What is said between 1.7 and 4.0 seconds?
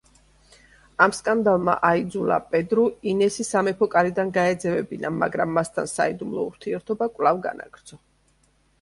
აიძულა პედრუ ინესი სამეფო